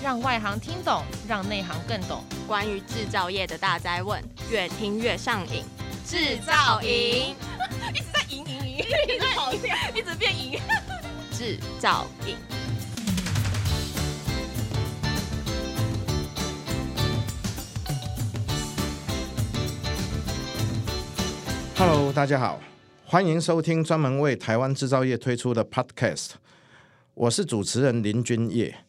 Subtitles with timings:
[0.00, 2.22] 让外行听懂，让内行更懂。
[2.46, 5.64] 关于制造业的大灾问，越听越上瘾。
[6.06, 7.34] 制造营
[7.92, 10.60] 一直在赢赢赢，一直跑掉，一直变赢。
[11.32, 12.36] 制造营。
[21.76, 22.60] Hello，大家好，
[23.04, 26.30] 欢迎收听专门为台湾制造业推出的 Podcast。
[27.14, 28.87] 我是主持人林君业。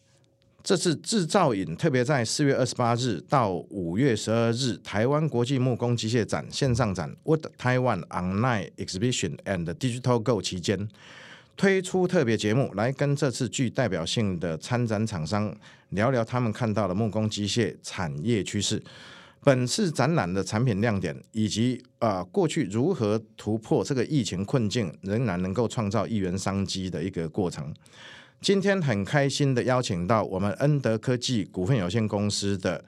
[0.62, 10.88] 这次制造影特别在四月二十八日到五月十二日台湾国际木工机械展线上展 Wood Taiwan Online Exhibition and Digital Go 期间，
[11.56, 15.54] 推出特别节目，来跟这次具代表性的参展厂商
[15.88, 18.82] 聊聊他们看到的木工机械产业趋势。
[19.42, 27.74] 本次展览的产品亮点，以及啊、过去如何突破这个疫情困境，仍然能够创造一元商机的一个过程。
[28.40, 32.82] 今天很开心的邀请到我们恩德科技股份有限公司的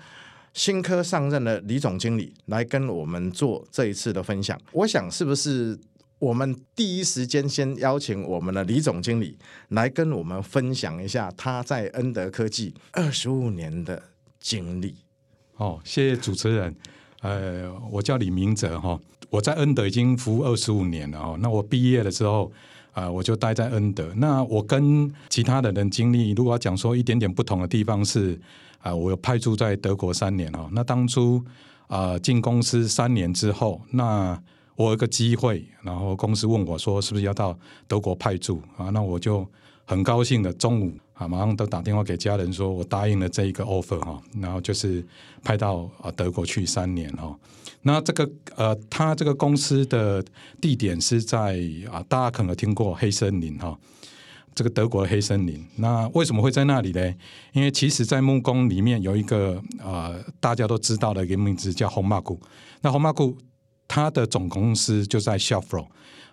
[0.55, 4.59] 新科上任的李总经理来跟我们做这一次的分享。
[4.73, 5.79] 我想是不是
[6.19, 9.37] 我们第一时间先邀请我们的李总经理
[9.69, 14.03] 来跟我们分享一下他在恩德科技二十五年的
[14.41, 14.95] 经历？
[15.59, 16.75] 哦，谢谢主持人。
[17.21, 21.39] 呃，我叫李明哲哈，我在恩德已经服务二十五年了哦。
[21.43, 22.51] 那我毕业了之后。
[22.93, 24.13] 啊、我就待在恩德。
[24.17, 28.39] 那我跟其他的人经历，如果要讲说一点点不同的地方是，
[28.81, 30.69] 啊、我有派驻在德国三年哦。
[30.73, 31.43] 那当初
[31.87, 34.41] 啊进、公司三年之后，那
[34.77, 38.91] 我有个机会，然后公司问我说是不是要到德国派驻啊？
[38.91, 39.47] 那我就
[39.85, 45.05] 很高兴的中午啊，马上都打电话给家人说我答应了这一个 offer 哈，然后就是
[45.43, 47.39] 派到啊德国去三年哈。
[47.83, 50.25] 那这个呃，他这个公司的
[50.61, 53.79] 地点是在啊，大家可能听过黑森林哈，
[54.55, 55.65] 这个德国的黑森林。
[55.77, 57.15] 那为什么会在那里呢？
[57.53, 62.41] 因为其实，在木工里面有一个啊、呃，大家都知道的一个名字叫红马古。
[62.81, 63.37] 那红马古
[63.87, 65.87] 它的总公司就在 Schaffhausen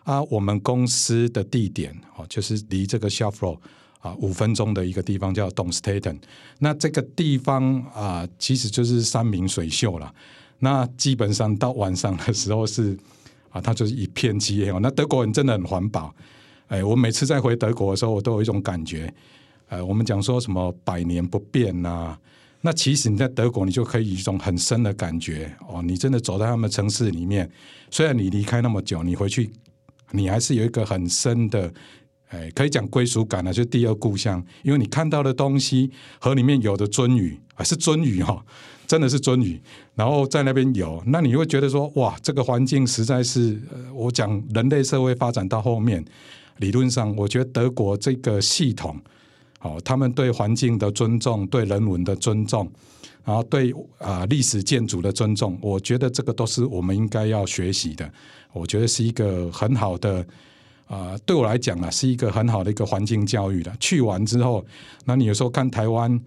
[0.03, 3.59] 啊，我们公司的地点哦，就是离这个 Schaffhausen
[3.99, 6.17] 啊五分钟的一个地方叫 Don Staten。
[6.57, 10.13] 那这个地方啊，其实就是山明水秀了。
[10.59, 12.97] 那基本上到晚上的时候是
[13.49, 14.79] 啊，它就是一片漆黑。
[14.79, 16.13] 那德国人真的很环保，
[16.67, 19.11] 哎，我每次在回德国的时候，我都有一种感觉，
[19.69, 22.19] 呃，我们讲说什么百年不变呐、啊，
[22.61, 25.81] 那其实你在德国，你就可以一种很深的感觉哦。
[25.81, 27.49] 你真的走在他们城市里面，
[27.89, 29.49] 虽然你离开那么久，你回去，
[30.11, 31.73] 你还是有一个很深的，
[32.29, 38.41] 哎，可以讲归属感啊，就第二故乡，因为你看到的东西和里面有的鱒鱼啊，是鱒鱼哈、哦。
[38.89, 39.61] 真的是鱒鱼，
[39.93, 43.61] 然后在那边游，那你会觉得说，哇，这个环境实在是，
[43.93, 46.03] 我讲人类社会发展到后面，
[46.57, 48.99] 理论上，我觉得德国这个系统，
[49.61, 52.67] 哦，他们对环境的尊重，对人文的尊重，
[53.23, 58.11] 然后对啊、历史建筑的尊重，我觉得这个都是我们应该要学习的。
[58.53, 60.25] 我觉得是一个很好的，
[60.89, 63.73] 啊、对我来讲啊，是一个很好的一个环境教育的。
[63.79, 64.65] 去完之后，
[65.05, 66.19] 那你有时候看台湾。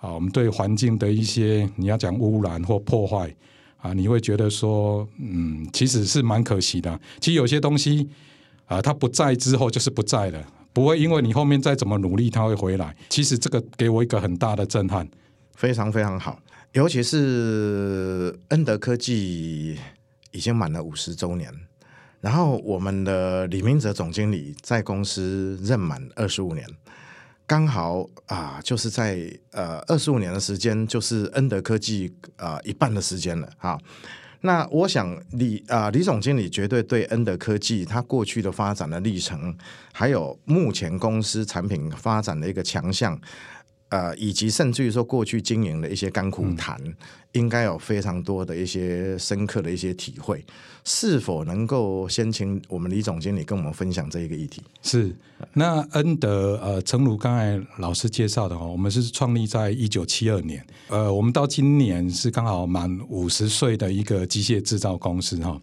[0.00, 3.34] 啊，我们对环境的一些你要讲污染或破坏
[3.78, 7.00] 啊，你会觉得说，嗯，其实是蛮可惜的。
[7.18, 8.08] 其实有些东西
[8.66, 10.40] 啊，它不在之后就是不在了，
[10.72, 12.94] 不会因为你后面再怎么努力，它会回来。
[13.08, 15.04] 其实这个给我一个很大的震撼，
[15.56, 16.38] 非常非常好。
[16.74, 19.76] 尤其是恩德科技
[20.30, 21.52] 已经满了五十周年，
[22.20, 26.66] 然后我们的李明哲总经理在公司任满二十五年。
[27.46, 29.18] 刚好啊，就是在
[29.52, 33.78] 呃二十五年的时间，就是恩德科技啊、呃、一半的时间了哈。
[34.42, 39.56] 那我想李啊、呃、李总经理绝对对恩德科技他过去的发展的历程，
[39.92, 43.18] 还有目前公司产品发展的一个强项。
[43.88, 46.94] 呃，以及甚至于说过去经营的一些甘苦谈，嗯、
[47.32, 50.44] 应该有非常多的一些深刻的一些体会。
[50.84, 54.62] 是否能够先请我们李总经理跟我们分享这一个议题？
[54.82, 55.14] 是，
[55.52, 65.60] 那恩德呃，诚如刚才老师介绍的哦，我们是创立在一九七二年，呃，我们到今年是刚好满五十岁的一个机械制造公司哈、哦。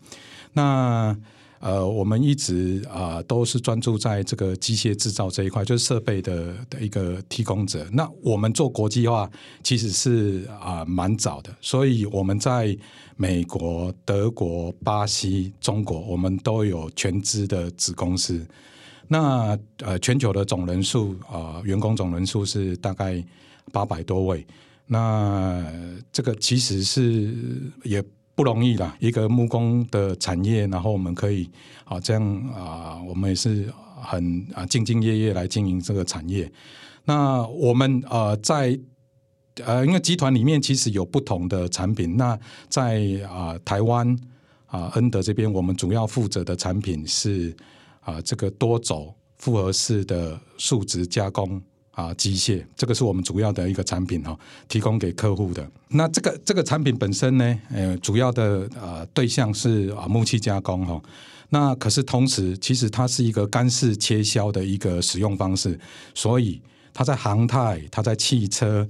[0.54, 1.18] 那
[1.66, 7.88] 呃，我们一直啊、都是专注在这个机械制造这一块，就是设备的的一个提供者。
[7.92, 9.28] 那我们做国际化
[9.64, 12.78] 其实是啊、蛮早的，所以我们在
[13.18, 18.46] 美国、德国、巴西、中国，我们都有全资的子公司。
[19.08, 23.26] 那呃，全球的总人数啊、员工总人数是大概
[23.72, 24.46] 八百多位。
[24.86, 25.66] 那
[26.12, 27.34] 这个其实是
[27.84, 28.06] 也。
[28.36, 31.50] 不容易啦，一个木工的产业，然后我们可以
[31.86, 33.72] 啊这样啊，我们也是
[34.02, 36.52] 很啊兢兢业业来经营这个产业。
[37.06, 38.78] 那我们呃在
[39.64, 42.18] 呃，因为集团里面其实有不同的产品。
[42.18, 42.38] 那
[42.68, 44.14] 在啊、台湾
[44.66, 47.56] 啊、恩德这边，我们主要负责的产品是
[48.02, 51.62] 啊、这个多轴复合式的树脂加工
[51.96, 55.68] 啊机械，这个是我们主要的一个产品哈、哦，提供给客户的。
[55.88, 61.02] 那这个这个产品本身呢，呃，主要的呃对象是啊木器加工哈、哦。
[61.50, 65.80] 那可是同时，其实它是一个干式切削的一个使用方式，
[66.14, 66.60] 所以
[66.94, 68.86] 它在航太、它在汽车、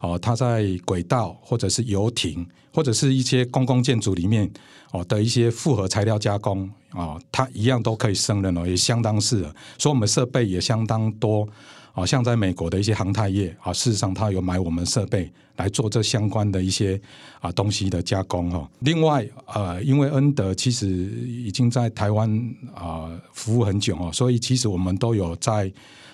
[0.00, 4.50] 哦，它在轨道或者是游艇或者是一些公共建筑里面
[4.90, 11.48] 哦的一些复合材料加工、哦，它一样都可以胜任哦，也相当适合，所以我们设备也相当多。
[11.92, 17.00] 好像在美国的一些航太业啊，事实上他有买我们设备来做这相关的一些
[17.40, 18.68] 啊东西的加工哈。
[18.80, 22.30] 另外呃，因为恩德其实已经在台湾
[22.74, 25.70] 啊服务很久哦，所以其实我们都有在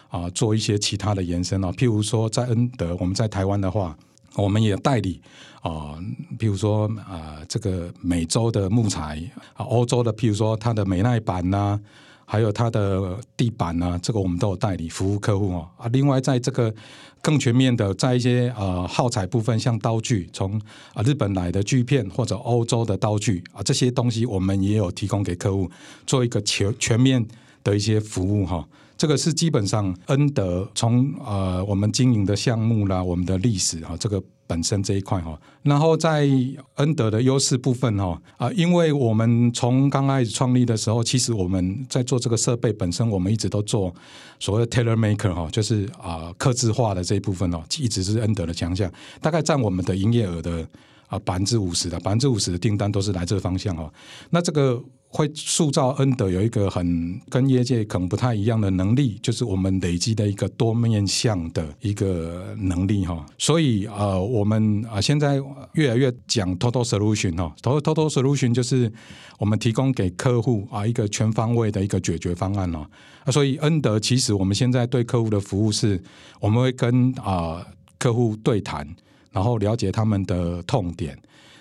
[0.09, 1.73] 啊做一些其他的延伸哦。
[1.73, 3.97] 譬如说在恩德，我们在台湾的话，
[4.35, 5.21] 我们也代理
[5.61, 5.99] 啊，
[6.39, 9.23] 譬如说啊这个美洲的木材
[9.55, 11.79] 啊，欧洲的譬如说它的美耐板呐、
[12.27, 15.69] 还有它的地板呢、啊，这个我们都有代理服务客户哦。
[15.79, 16.75] 啊，另外在这个
[17.23, 20.61] 更全面的，在一些呃耗材部分，像刀具，从
[20.93, 25.71] 啊日本来的锯片或者欧洲的刀具啊，这些东西我们也有提供给客户
[26.05, 27.27] 做一个全全面
[27.63, 28.69] 的一些服务哈、
[28.99, 34.23] 这个是基本上恩德从呃我们经营的项目啦，我们的历史哈，这个。
[34.47, 36.29] 本身这一块哈，然后在
[36.77, 43.95] 恩德的优势部分哈啊，因为我们从刚开始创立的时候，其实我们在做这个设备本身，我们一直都做
[44.39, 48.91] 所谓的 tailor maker 哈，就是啊客制化的这一部分哦，一直是恩德的强项，
[49.21, 50.67] 大概占我们的营业额的
[51.09, 53.93] 啊百分之五十的百分之五十的订单都是来这方向哈，
[54.31, 54.83] 那这个。
[55.17, 63.25] 会塑造恩德有一个很跟业界可能不太一样的能力，就是我们累积的一个多面向的一个能力哈。
[63.39, 65.41] 所以呃，我们啊现在
[65.73, 68.93] 越来越讲 total solution 哈，total solution 就是
[69.39, 72.87] 我们提供给客户啊一个全方位的一个解决方案哦。
[73.33, 75.99] 所以恩德其实我们现在对客户的服务是，
[76.41, 77.67] 我们会跟啊
[77.99, 78.87] 客户对谈，
[79.33, 81.19] 然后了解他们的痛点，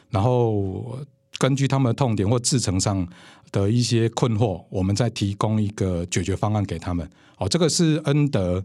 [0.10, 1.00] 然后。
[1.38, 3.08] 根据他们的痛点或制程上
[3.52, 7.10] 的一些困惑，我们再提供一个解决方案给他们。
[7.38, 8.64] 哦，这个是恩德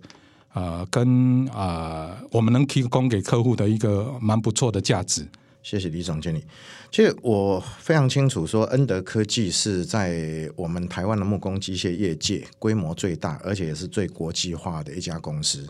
[0.53, 5.27] 啊、跟啊、我们能提供给客户的一个蛮不错的价值。
[5.63, 6.45] 谢谢李总经理。
[6.91, 15.67] 其实我非常清楚，说恩德科技是在我们台湾的木工机械业界规模最大，而且也是最国际化的一家公司。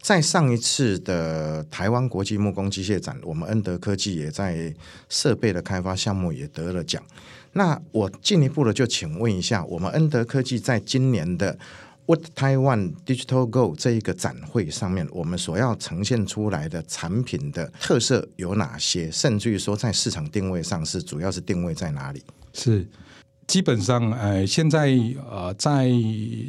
[0.00, 4.74] 在上一次的台湾国际木工机械展，我们恩德科技也在
[5.08, 7.02] 设备的开发项目也得了奖。
[7.52, 11.58] 那我进一步的就请问一下，我们恩德科技在今年的
[12.06, 19.10] What Taiwan Digital Go 这一个展会上面，我们所要呈现出来的产品的特色有哪些？
[19.10, 22.22] 甚至于说，在市场定位上是主要是定位在哪里？
[22.52, 22.86] 是。
[23.46, 24.88] 基本上，呃，现在
[25.30, 25.90] 呃，在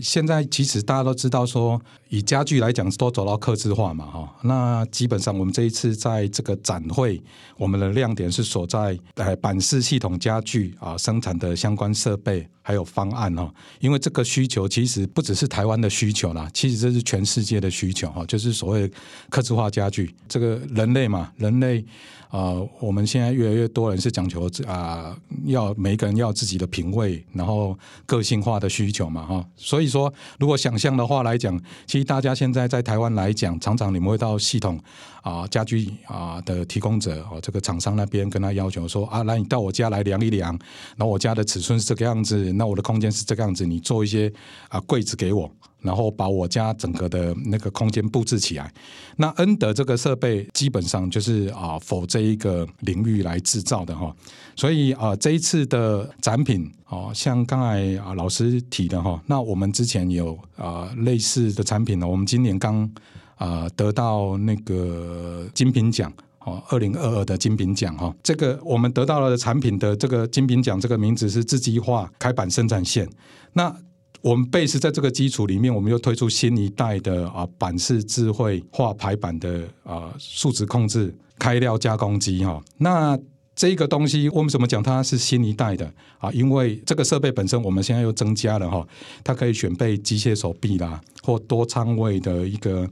[0.02, 4.34] 现在其实大家都知道说，以家具来讲，都走到客制化嘛，哈。
[4.44, 7.22] 那基本上，我们这一次在这个展会，
[7.58, 13.54] 我们的亮点是所在呃板式系统家具啊生产的相关设备还有方案哈。
[13.80, 18.92] 因为这个需求其实不只是台湾的需求啦，其实这是全世界的需求哈，就是所谓
[19.30, 20.12] 客制化家具。
[20.28, 21.86] 这个人类嘛，人类。
[22.32, 29.46] 啊、我们现在越来越多人是讲求啊、要每一个人要自己的品味，然后个性化的需求嘛，哈。
[29.56, 31.58] 所以说，如果想象的话来讲，
[31.88, 34.78] 其实大家现在在台湾来讲，常常你们会到系统
[35.22, 40.52] 啊、家具啊、的提供者哦，这个厂商那边跟他要求说啊，来你到我家来量一量，
[40.98, 44.32] 然后我家的尺寸是这个样子，那我的空间是这个样子，你做一些
[44.70, 45.52] 啊柜子给我。
[45.82, 48.74] 然后把我家整个的那个空间布置起来。
[49.18, 54.12] 那恩德这个设备基本上就是啊，否这一个领域来制造的哈。
[54.56, 62.08] 所以啊，这一次的展品哦，像刚才啊老师提的哈，那我们之前有啊类似的产品呢。
[62.08, 62.90] 我们今年刚
[63.36, 66.12] 啊得到那个金品奖
[66.46, 68.16] 哦，二零二二的金品奖哈。
[68.24, 73.10] 这个我们得到了产品的这个金品奖，这个名字是自机化开板生产线。
[73.54, 73.76] 那
[74.22, 82.64] 我们 base 在这个基础里面，我们又推出新一代的啊板式智慧化排版的啊数值控制开料加工机哈。
[82.78, 83.18] 那
[83.56, 86.32] 这个东西，我们怎么讲它是新一代的啊？
[86.32, 88.86] 因为这个设备本身，我们现在又增加了哈，
[89.24, 92.90] 它可以选备机械手臂啦，或多仓位的一个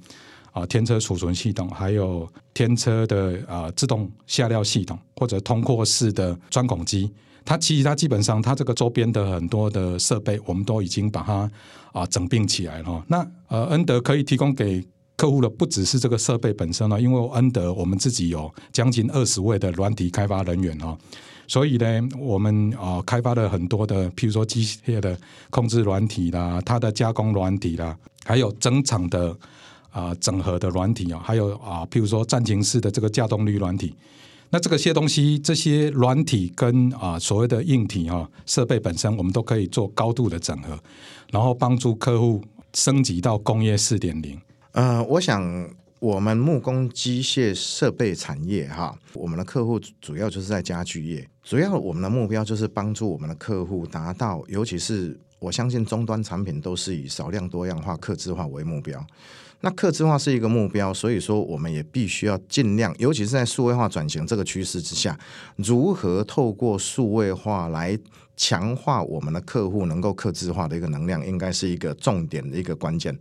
[0.53, 7.11] 啊天车储存系统，还有天车的啊自动下料系统，或者通过式的钻孔机。
[7.43, 11.51] 它其实它基本上它这个周边的很多的设备，我们都已经把它
[11.91, 13.03] 啊整并起来了。
[13.09, 14.81] 那呃恩德可以提供给
[15.17, 20.97] 客户的不只是这个设备本身了，因为恩德我们自己有将近二十位的软体开发人员哈，
[21.47, 21.85] 所以呢，
[22.17, 25.17] 我们啊开发了很多的，譬如说机械的
[25.49, 29.35] 控制软体啦，它的加工软体啦，还有整场的
[29.93, 33.95] 啊整合的软体啊，还有啊譬如说战情式的这个稼动率软体，
[34.49, 40.77] 那这个些东西，这些软体跟啊所谓的硬体哈设备本身，我们都可以做高度的整合，
[41.31, 44.37] 然后帮助客户升级到工业四点零。
[44.73, 45.69] 呃，我想
[45.99, 59.05] 我们木工机械设备产业哈，我们的客户主要就是在家具业，主要我们的目标就是帮助我们的客户达到，尤其是我相信终端产品都是以少量多样化、客制化为目标。
[59.65, 65.17] 那客制化是一个目标，所以说我们也必须要尽量，尤其是在数位化转型这个趋势之下，
[65.55, 67.97] 如何透过数位化来
[68.35, 73.17] 强化我们的客户能够客制化的一个能量，应该是一个重点的一个关键。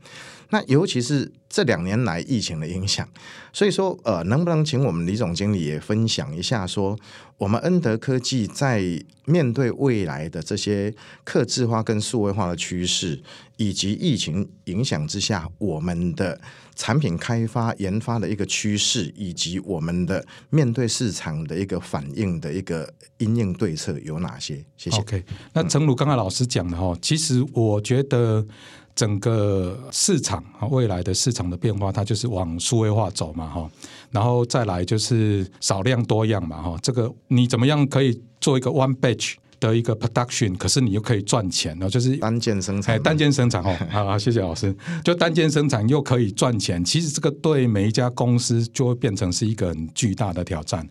[0.50, 3.09] 那尤其是这两年来疫情的影响，
[3.52, 6.99] 所以说，呃，能不能请我们李总经理也分享一下，说
[7.38, 8.83] 我们恩德科技在
[9.25, 13.23] 面对未来的这些客制化跟数位化的趋势，
[13.57, 16.38] 以及疫情影响之下，我们的
[16.74, 24.64] 产品开发研发的一个趋势，以及我们的面对市场的一个反应的一个因应对策有哪些？
[24.76, 24.98] 谢谢。
[24.98, 28.46] OK，那诚如刚才老师讲的哈，其实我觉得。
[28.94, 33.70] 整个市场啊，未来的市场的变化，它就是往数位化走嘛，哈，
[34.10, 39.36] 然后再来就是少量多样嘛，哈，这个你怎么样可以做一个 one batch
[39.69, 41.88] 的一个 production，可是你又可以赚钱哦？
[41.88, 50.87] 就是单件生产，单件生产哦， 好，谢谢老师，就单件生产又可以赚钱，其实这个对每一家公司就会变成是一个很巨大的挑战。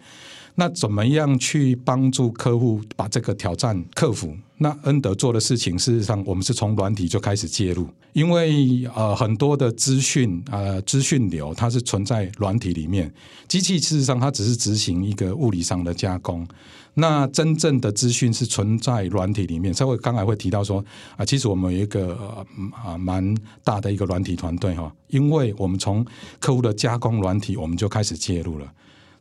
[0.56, 4.36] 那怎么样去帮助客户把这个挑战克服？
[4.64, 13.12] 那恩德做的事情，事实上我们是从软体就开始介入，因为呃很多的资讯呃资讯流它是存在软体里面，
[13.48, 16.48] 机器事实上它只是执行一个物理上的加工。
[16.94, 19.74] 那真正的资讯是存在软体里面。
[19.74, 20.86] 稍微刚才会提到说
[21.18, 22.46] 啊、其实我们有一个啊、
[22.86, 26.06] 呃、蛮大的一个软体团队哈，因为我们从
[26.40, 28.72] 客户的加工软体我们就开始介入了。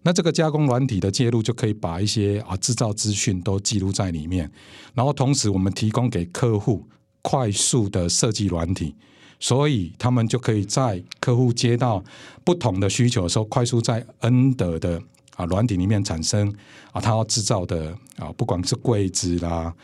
[0.03, 4.51] 那这个加工软体的介入，就可以把一些啊制造资讯都记录在里面，
[4.95, 6.87] 然后同时我们提供给客户
[7.21, 8.95] 快速的设计软体，
[9.39, 12.03] 所以他们就可以在客户接到
[12.45, 14.99] 不同的需求的时候，快速在恩德的
[15.37, 16.51] 啊软体里面产生
[16.93, 19.75] 啊他要制造的啊不管是柜子啦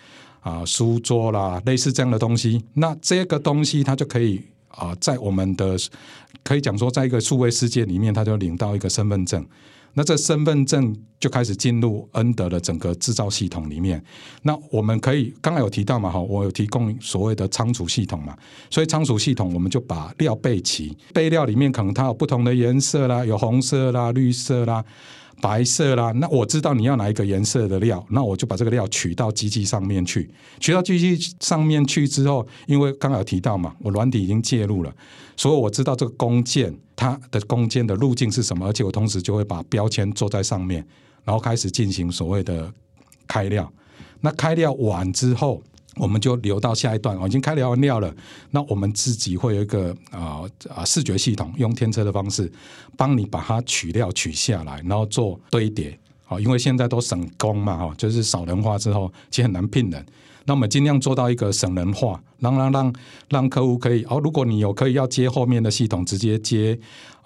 [0.41, 5.77] 啊书桌啦类似这样的东西，那这个东西它就可以啊在我们的
[6.43, 9.47] 可以讲说，在一个数位世界里面，它就领到一个身份证。
[9.99, 14.03] 那这身份证就开始进入恩德的整个制造系统里面。
[14.43, 18.37] 那我们可以刚才有提到嘛，哈，我有提供所谓的仓储系统嘛，
[18.71, 24.85] 所以仓储系统我们就把料备齐，备料里面可能它有不同的颜色啦，有红色啦、绿色啦。
[25.41, 30.31] 白色啦，那我知道你要哪一个颜色的料，那我就把这个料取到机器上面去。
[30.61, 34.95] 取到机器上面去之后，因为刚刚提到嘛，我软体已经介入了，
[35.37, 40.87] 所以我知道这个工件它的工件的路径是什么，而且我同时就会把标签做在上面，
[41.25, 42.73] 然后开始进行所谓的
[43.27, 43.71] 开料。
[44.21, 45.63] 那开料完之后。
[45.97, 48.15] 我们就留到下一段，我已经开了完料了。
[48.51, 52.51] 那我们自己会有一个啊啊、视觉系统，用天车的方式
[52.97, 55.99] 帮你把它取料取下来，然后做堆叠。
[56.25, 60.05] 好，因为现在都省工嘛，哈，就是少人化之后，其实很难聘人。
[60.45, 62.95] 那我们尽量做到一个省人化，让让让
[63.29, 66.79] 让客户可以哦，如果你有可以要接后面的系统，直接接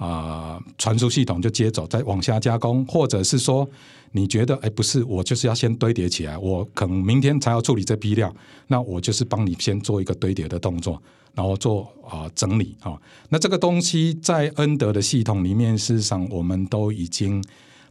[0.05, 3.69] 啊传输系统就接走，再往下加工，或者是说。
[4.13, 8.35] 你觉得哎，不是，我就是要先堆叠起来，我可能明天才要处理这批料，
[8.67, 11.01] 那我就是帮你先做一个堆叠的动作，
[11.33, 13.03] 然后做啊、整理啊、哦。
[13.29, 17.41] 那这个东西在恩德的系统里面，事实上我们都已经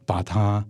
[0.05, 0.61] 把它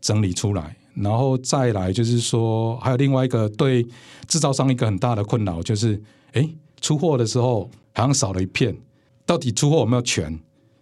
[0.00, 3.86] 整理出来，然后再来就是说，还有另外一个对
[4.26, 6.02] 制造商一个很大的困扰，就是
[6.32, 6.44] 哎，
[6.80, 8.76] 出货的时候好像少了一片，
[9.24, 10.36] 到底出货有没有全？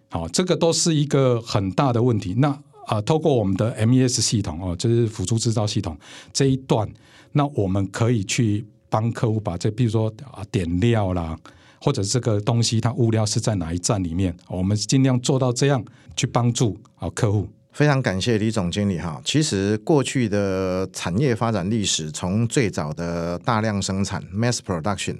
[0.09, 2.33] 好、这个都是一个很大的问题。
[2.37, 5.97] 那啊，透过我们的 MES 系统哦，就是辅助制造系统
[6.31, 6.89] 这一段，
[7.33, 11.37] 那我们可以去帮客户把这，比如说啊点料啦，
[11.81, 15.83] 或者这个东西它物料是在哪一站里面，我们尽量做到这样
[16.15, 17.45] 去帮助啊客户。
[17.73, 19.21] 非常感谢李总经理哈。
[19.25, 25.17] 其实过去的产业发展历史，从最早的大量生产 （mass production），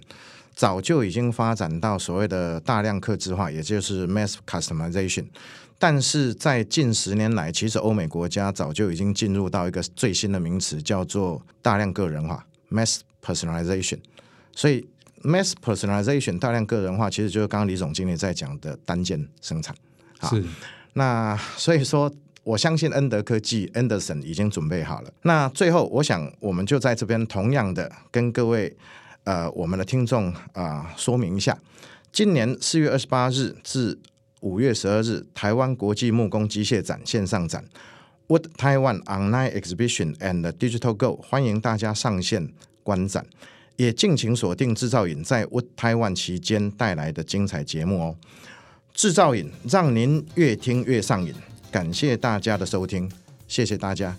[0.57, 5.25] 早就已经发展到所谓的大量客制化，也就是 mass customization。
[5.77, 13.99] 但是在近十年来，其实欧美国家早就已经进入到一个最新的名词，叫做大量个人化 （mass personalization）。
[14.51, 14.83] 所以
[15.21, 19.75] mass personalization 大量个人化，其实就是刚刚李总经理在讲的单件生产。
[20.23, 20.43] 是。
[20.93, 22.11] 那所以说，
[22.43, 25.11] 我相信恩德科技 Anderson 已经准备好了。
[25.21, 28.75] 那最后，我想我们就在这边同样的跟各位
[29.27, 31.57] 呃我们的听众啊、说明一下，
[32.13, 33.99] 今年四月二十八日至
[34.39, 37.65] 五月十二日，台湾国际木工机械展线上展
[38.29, 42.53] Wood Taiwan Online Exhibition and Digital Go，欢迎大家上线
[42.83, 43.25] 观展，
[43.75, 48.15] 也敬请锁定制造影在 Wood Taiwan 期间带来的精彩节目哦。
[48.93, 51.33] 制造影让您越听越上瘾，
[51.69, 53.11] 感谢大家的收听，
[53.45, 54.15] 谢谢大家。